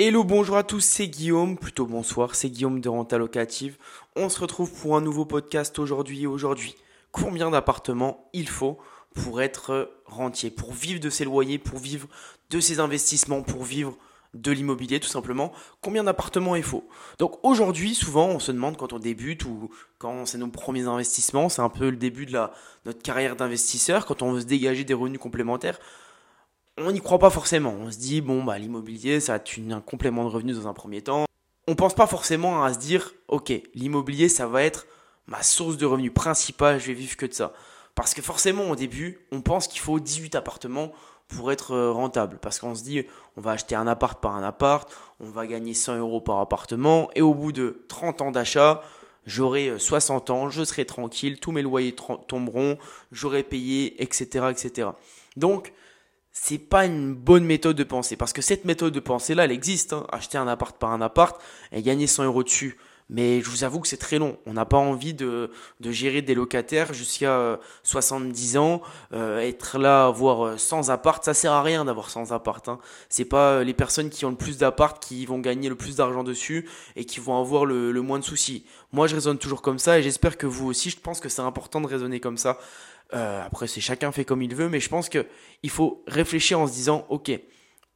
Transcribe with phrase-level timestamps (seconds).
[0.00, 3.78] Hello, bonjour à tous, c'est Guillaume, plutôt bonsoir, c'est Guillaume de Renta Locative.
[4.14, 6.24] On se retrouve pour un nouveau podcast aujourd'hui.
[6.24, 6.76] Aujourd'hui,
[7.10, 8.78] combien d'appartements il faut
[9.16, 12.06] pour être rentier, pour vivre de ses loyers, pour vivre
[12.50, 13.96] de ses investissements, pour vivre
[14.34, 16.88] de l'immobilier tout simplement, combien d'appartements il faut?
[17.18, 19.68] Donc aujourd'hui, souvent, on se demande quand on débute ou
[19.98, 22.38] quand c'est nos premiers investissements, c'est un peu le début de
[22.86, 25.80] notre carrière d'investisseur, quand on veut se dégager des revenus complémentaires,
[26.80, 27.74] on n'y croit pas forcément.
[27.80, 30.74] On se dit, bon, bah, l'immobilier, ça va être un complément de revenus dans un
[30.74, 31.26] premier temps.
[31.66, 34.86] On pense pas forcément à se dire, ok, l'immobilier, ça va être
[35.26, 37.52] ma source de revenus principale, je vais vivre que de ça.
[37.94, 40.92] Parce que forcément, au début, on pense qu'il faut 18 appartements
[41.28, 42.38] pour être euh, rentable.
[42.40, 43.04] Parce qu'on se dit,
[43.36, 44.90] on va acheter un appart par un appart,
[45.20, 48.82] on va gagner 100 euros par appartement, et au bout de 30 ans d'achat,
[49.26, 51.94] j'aurai 60 euh, ans, je serai tranquille, tous mes loyers
[52.28, 52.78] tomberont,
[53.12, 54.88] j'aurai payé, etc., etc.
[55.36, 55.72] Donc,
[56.40, 58.16] c'est pas une bonne méthode de pensée.
[58.16, 59.92] Parce que cette méthode de pensée là, elle existe.
[59.92, 60.06] Hein.
[60.10, 61.40] Acheter un appart par un appart
[61.72, 62.78] et gagner 100 euros dessus.
[63.10, 64.36] Mais je vous avoue que c'est très long.
[64.44, 68.82] On n'a pas envie de, de, gérer des locataires jusqu'à 70 euh, ans,
[69.14, 72.68] euh, être là, avoir 100 appart, ça sert à rien d'avoir 100 appart.
[72.68, 72.78] Hein.
[73.08, 75.96] C'est pas euh, les personnes qui ont le plus d'appart qui vont gagner le plus
[75.96, 78.66] d'argent dessus et qui vont avoir le, le moins de soucis.
[78.92, 80.90] Moi, je raisonne toujours comme ça et j'espère que vous aussi.
[80.90, 82.58] Je pense que c'est important de raisonner comme ça.
[83.14, 85.26] Euh, après, c'est chacun fait comme il veut, mais je pense que
[85.62, 87.30] il faut réfléchir en se disant, ok,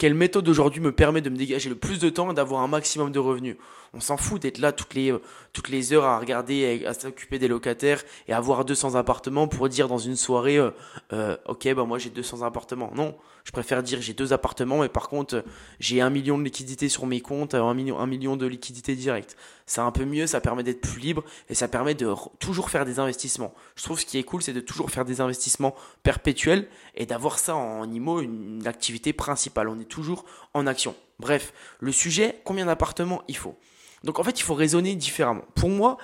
[0.02, 2.66] quelle méthode aujourd'hui me permet de me dégager le plus de temps et d'avoir un
[2.66, 3.54] maximum de revenus
[3.94, 5.14] On s'en fout d'être là toutes les,
[5.52, 9.86] toutes les heures à regarder, à s'occuper des locataires et avoir 200 appartements pour dire
[9.86, 10.72] dans une soirée, euh,
[11.12, 12.90] euh, ok, bah moi j'ai 200 appartements.
[12.96, 13.14] Non,
[13.44, 15.44] je préfère dire j'ai deux appartements, mais par contre
[15.78, 19.36] j'ai un million de liquidités sur mes comptes, un million, un million de liquidités directes.
[19.66, 22.84] C'est un peu mieux, ça permet d'être plus libre et ça permet de toujours faire
[22.84, 23.54] des investissements.
[23.76, 27.38] Je trouve ce qui est cool, c'est de toujours faire des investissements perpétuels et d'avoir
[27.38, 29.68] ça en IMO une activité principale.
[29.68, 30.94] On est toujours en action.
[31.20, 33.56] Bref, le sujet, combien d'appartements il faut
[34.02, 35.44] Donc en fait, il faut raisonner différemment.
[35.54, 35.98] Pour moi,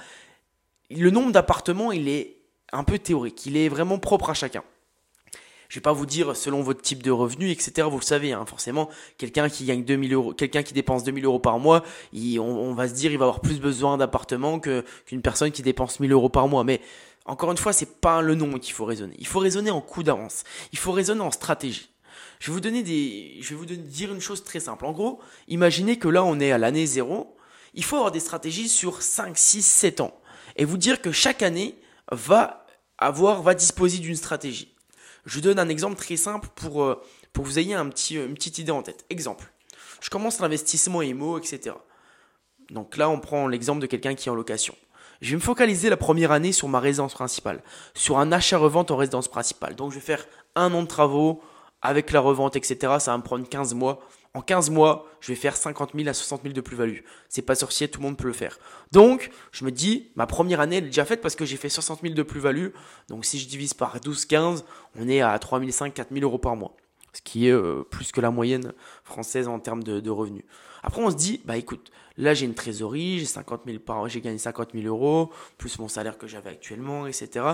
[0.90, 2.36] le nombre d'appartements, il est
[2.72, 3.46] un peu théorique.
[3.46, 4.62] Il est vraiment propre à chacun.
[5.68, 7.86] Je vais pas vous dire selon votre type de revenu, etc.
[7.90, 8.88] Vous le savez, hein, forcément,
[9.18, 11.82] quelqu'un qui gagne 2000 euros, quelqu'un qui dépense 2000 euros par mois,
[12.14, 16.12] on, va se dire il va avoir plus besoin d'appartements qu'une personne qui dépense 1000
[16.12, 16.64] euros par mois.
[16.64, 16.80] Mais
[17.26, 19.14] encore une fois, c'est pas le nom qu'il faut raisonner.
[19.18, 20.44] Il faut raisonner en coup d'avance.
[20.72, 21.90] Il faut raisonner en stratégie.
[22.40, 24.84] Je vais vous donner des, je vais vous dire une chose très simple.
[24.86, 27.36] En gros, imaginez que là, on est à l'année zéro.
[27.74, 30.20] Il faut avoir des stratégies sur 5, 6, 7 ans.
[30.56, 31.76] Et vous dire que chaque année
[32.10, 32.66] va
[32.96, 34.74] avoir, va disposer d'une stratégie.
[35.26, 38.34] Je donne un exemple très simple pour, euh, pour que vous ayez un petit, une
[38.34, 39.04] petite idée en tête.
[39.10, 39.52] Exemple.
[40.00, 41.74] Je commence l'investissement IMO, etc.
[42.70, 44.74] Donc là, on prend l'exemple de quelqu'un qui est en location.
[45.20, 47.62] Je vais me focaliser la première année sur ma résidence principale,
[47.94, 49.74] sur un achat-revente en résidence principale.
[49.74, 51.42] Donc je vais faire un an de travaux,
[51.82, 54.00] avec la revente, etc., ça va me prendre 15 mois.
[54.34, 57.00] En 15 mois, je vais faire 50 000 à 60 000 de plus-value.
[57.28, 58.58] C'est pas sorcier, tout le monde peut le faire.
[58.92, 61.68] Donc, je me dis, ma première année, elle est déjà faite parce que j'ai fait
[61.68, 62.68] 60 000 de plus-value.
[63.08, 64.64] Donc, si je divise par 12, 15,
[64.98, 66.76] on est à 3 500, 4 000 euros par mois.
[67.14, 70.44] Ce qui est euh, plus que la moyenne française en termes de, de, revenus.
[70.82, 74.20] Après, on se dit, bah écoute, là j'ai une trésorerie, j'ai 50 000 par j'ai
[74.20, 77.44] gagné 50 000 euros, plus mon salaire que j'avais actuellement, etc.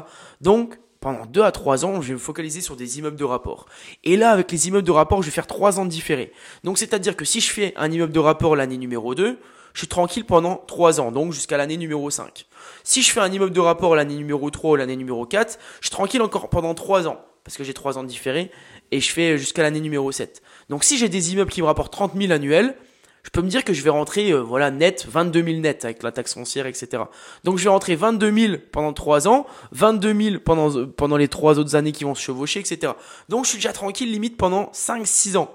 [0.40, 3.66] Donc, pendant 2 à 3 ans, je vais me focaliser sur des immeubles de rapport.
[4.04, 6.32] Et là, avec les immeubles de rapport, je vais faire 3 ans de différé.
[6.64, 9.38] Donc, c'est-à-dire que si je fais un immeuble de rapport l'année numéro 2,
[9.74, 12.46] je suis tranquille pendant 3 ans, donc jusqu'à l'année numéro 5.
[12.84, 15.88] Si je fais un immeuble de rapport l'année numéro 3 ou l'année numéro 4, je
[15.88, 18.50] suis tranquille encore pendant 3 ans, parce que j'ai 3 ans de différé,
[18.90, 20.40] et je fais jusqu'à l'année numéro 7.
[20.70, 22.76] Donc si j'ai des immeubles qui me rapportent 30 000 annuels,
[23.24, 26.02] je peux me dire que je vais rentrer euh, voilà net 22 000 net avec
[26.02, 27.02] la taxe foncière, etc.
[27.42, 31.28] Donc je vais rentrer 22 000 pendant 3 ans, 22 000 pendant, euh, pendant les
[31.28, 32.92] 3 autres années qui vont se chevaucher, etc.
[33.28, 35.50] Donc je suis déjà tranquille limite pendant 5-6 ans.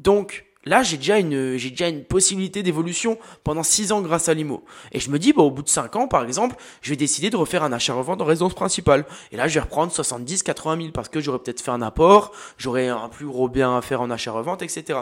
[0.00, 4.34] Donc Là, j'ai déjà une, j'ai déjà une possibilité d'évolution pendant 6 ans grâce à
[4.34, 4.64] l'IMO.
[4.92, 7.28] Et je me dis, bah, au bout de 5 ans, par exemple, je vais décider
[7.28, 9.04] de refaire un achat-revente en résidence principale.
[9.30, 12.32] Et là, je vais reprendre 70, 80 000 parce que j'aurais peut-être fait un apport,
[12.56, 15.00] j'aurais un plus gros bien à faire en achat-revente, etc.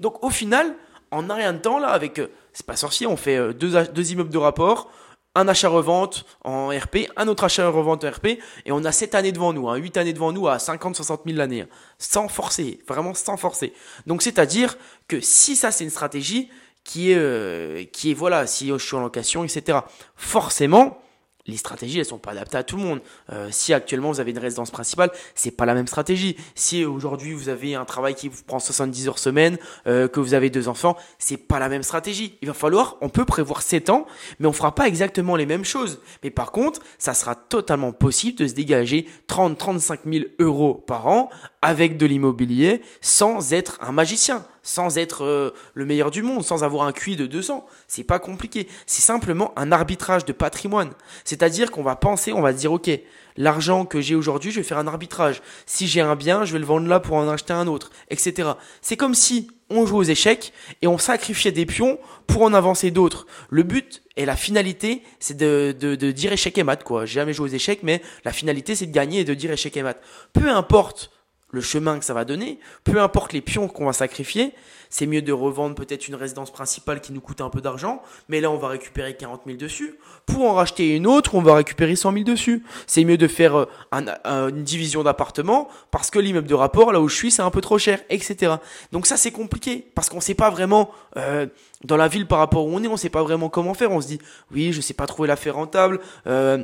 [0.00, 0.74] Donc, au final,
[1.10, 3.84] en un rien de temps, là, avec, euh, c'est pas sorcier, on fait euh, deux,
[3.88, 4.90] deux immeubles de rapport,
[5.34, 9.52] un achat-revente en RP, un autre achat-revente en RP, et on a 7 années devant
[9.52, 11.68] nous, hein, 8 années devant nous à 50-60 000 l'année, hein,
[11.98, 13.72] sans forcer, vraiment sans forcer.
[14.06, 14.76] Donc c'est-à-dire
[15.08, 16.50] que si ça c'est une stratégie
[16.84, 19.78] qui est, euh, qui est voilà, si je suis en location, etc.,
[20.14, 20.98] forcément,
[21.46, 23.00] les stratégies elles sont pas adaptées à tout le monde.
[23.32, 26.36] Euh, si actuellement vous avez une résidence principale, c'est pas la même stratégie.
[26.54, 30.34] Si aujourd'hui vous avez un travail qui vous prend 70 heures semaine, euh, que vous
[30.34, 32.38] avez deux enfants, c'est pas la même stratégie.
[32.42, 34.06] Il va falloir, on peut prévoir 7 ans,
[34.38, 36.00] mais on fera pas exactement les mêmes choses.
[36.22, 41.28] Mais par contre, ça sera totalement possible de se dégager 30-35 000 euros par an
[41.62, 44.44] avec de l'immobilier sans être un magicien.
[44.64, 47.64] Sans être euh, le meilleur du monde, sans avoir un QI de 200.
[47.86, 48.66] C'est pas compliqué.
[48.86, 50.90] C'est simplement un arbitrage de patrimoine.
[51.24, 52.90] C'est-à-dire qu'on va penser, on va dire, ok,
[53.36, 55.42] l'argent que j'ai aujourd'hui, je vais faire un arbitrage.
[55.66, 58.50] Si j'ai un bien, je vais le vendre là pour en acheter un autre, etc.
[58.80, 60.52] C'est comme si on joue aux échecs
[60.82, 63.26] et on sacrifiait des pions pour en avancer d'autres.
[63.50, 67.06] Le but et la finalité, c'est de, de, de, dire échec et mat, quoi.
[67.06, 69.76] J'ai jamais joué aux échecs, mais la finalité, c'est de gagner et de dire échec
[69.76, 70.00] et mat.
[70.32, 71.10] Peu importe
[71.54, 74.52] le chemin que ça va donner, peu importe les pions qu'on va sacrifier,
[74.90, 78.40] c'est mieux de revendre peut-être une résidence principale qui nous coûte un peu d'argent, mais
[78.40, 79.98] là on va récupérer 40 000 dessus.
[80.26, 82.64] Pour en racheter une autre, on va récupérer 100 000 dessus.
[82.86, 87.08] C'est mieux de faire euh, une division d'appartements parce que l'immeuble de rapport, là où
[87.08, 88.54] je suis, c'est un peu trop cher, etc.
[88.92, 91.46] Donc ça c'est compliqué parce qu'on ne sait pas vraiment euh,
[91.84, 93.90] dans la ville par rapport où on est, on ne sait pas vraiment comment faire.
[93.90, 94.18] On se dit
[94.52, 96.00] oui, je sais pas trouver l'affaire rentable.
[96.26, 96.62] Euh,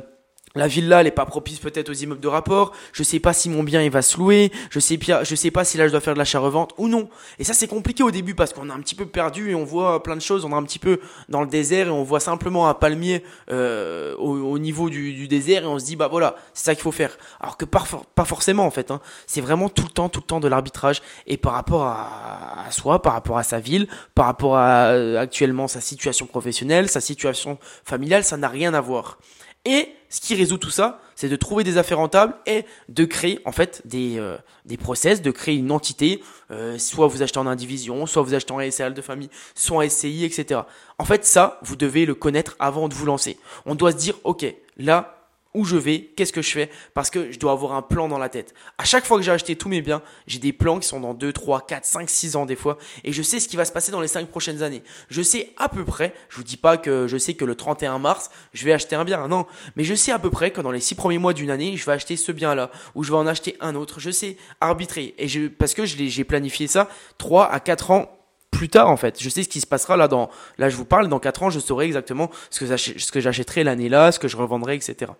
[0.55, 2.73] la villa, elle est pas propice peut-être aux immeubles de rapport.
[2.93, 4.51] Je sais pas si mon bien il va se louer.
[4.69, 7.09] Je sais pas, je sais pas si là je dois faire de l'achat-revente ou non.
[7.39, 9.63] Et ça c'est compliqué au début parce qu'on est un petit peu perdu et on
[9.63, 10.43] voit plein de choses.
[10.45, 10.99] On est un petit peu
[11.29, 15.67] dans le désert et on voit simplement un palmier euh, au, niveau du, désert et
[15.67, 17.17] on se dit bah voilà c'est ça qu'il faut faire.
[17.39, 17.83] Alors que pas,
[18.15, 18.91] pas forcément en fait.
[18.91, 18.99] Hein.
[19.27, 22.71] C'est vraiment tout le temps, tout le temps de l'arbitrage et par rapport à, à,
[22.71, 27.01] soi, par rapport à sa ville, par rapport à euh, actuellement sa situation professionnelle, sa
[27.01, 29.17] situation familiale, ça n'a rien à voir.
[29.65, 33.39] Et ce qui résout tout ça, c'est de trouver des affaires rentables et de créer
[33.45, 37.45] en fait des, euh, des process, de créer une entité, euh, soit vous achetez en
[37.45, 40.61] indivision, soit vous achetez en SRL de famille, soit en SCI, etc.
[40.97, 43.37] En fait, ça, vous devez le connaître avant de vous lancer.
[43.65, 44.45] On doit se dire, ok,
[44.77, 45.20] là,
[45.53, 48.17] où je vais, qu'est-ce que je fais, parce que je dois avoir un plan dans
[48.17, 48.53] la tête.
[48.77, 51.13] À chaque fois que j'ai acheté tous mes biens, j'ai des plans qui sont dans
[51.13, 53.71] 2, 3, 4, 5, 6 ans des fois, et je sais ce qui va se
[53.71, 54.83] passer dans les 5 prochaines années.
[55.09, 57.99] Je sais à peu près, je vous dis pas que je sais que le 31
[57.99, 59.45] mars, je vais acheter un bien, non,
[59.75, 61.85] mais je sais à peu près que dans les 6 premiers mois d'une année, je
[61.85, 65.27] vais acheter ce bien-là, ou je vais en acheter un autre, je sais arbitrer, et
[65.27, 68.17] je, parce que j'ai planifié ça 3 à 4 ans
[68.51, 69.21] plus tard en fait.
[69.21, 71.49] Je sais ce qui se passera là dans là je vous parle dans 4 ans,
[71.49, 75.11] je saurai exactement ce que j'achèterai l'année là, ce que je revendrai etc.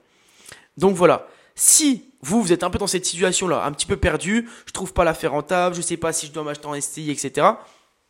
[0.77, 4.47] Donc voilà, si vous, vous êtes un peu dans cette situation-là, un petit peu perdu,
[4.65, 7.47] je trouve pas l'affaire rentable, je sais pas si je dois m'acheter en STI, etc.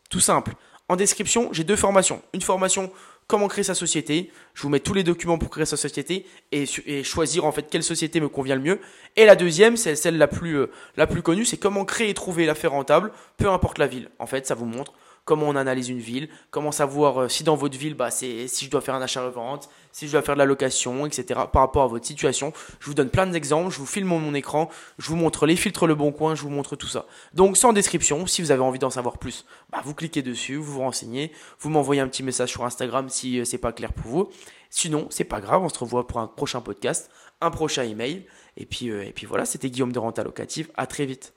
[0.09, 0.53] Tout simple.
[0.89, 2.21] En description, j'ai deux formations.
[2.33, 2.91] Une formation
[3.31, 4.29] comment créer sa société.
[4.53, 6.65] Je vous mets tous les documents pour créer sa société et,
[7.03, 8.79] choisir en fait quelle société me convient le mieux.
[9.15, 12.13] Et la deuxième, c'est celle la plus, euh, la plus connue, c'est comment créer et
[12.13, 14.09] trouver l'affaire rentable, peu importe la ville.
[14.19, 14.93] En fait, ça vous montre
[15.25, 18.65] comment on analyse une ville, comment savoir euh, si dans votre ville, bah, c'est si
[18.65, 21.41] je dois faire un achat-revente, si je dois faire de la location, etc.
[21.51, 22.53] par rapport à votre situation.
[22.79, 25.87] Je vous donne plein d'exemples, je vous filme mon écran, je vous montre les filtres
[25.87, 27.05] Le Bon Coin, je vous montre tout ça.
[27.33, 30.73] Donc sans description, si vous avez envie d'en savoir plus, bah, vous cliquez dessus, vous
[30.73, 34.09] vous renseignez, vous m'envoyez un petit message sur Instagram si euh, c'est pas clair pour
[34.09, 34.29] vous.
[34.69, 38.25] Sinon, c'est pas grave, on se revoit pour un prochain podcast, un prochain email.
[38.57, 40.71] Et puis, euh, et puis voilà, c'était Guillaume de Renta Locative.
[40.75, 41.33] À très vite.